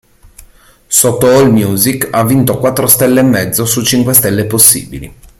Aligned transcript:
Sotto 0.87 1.27
AllMusic 1.27 2.07
ha 2.11 2.23
vinto 2.25 2.57
quattro 2.57 2.87
stelle 2.87 3.19
e 3.19 3.23
mezzo 3.23 3.65
su 3.65 3.83
cinque 3.85 4.15
stelle 4.15 4.45
possibili. 4.47 5.13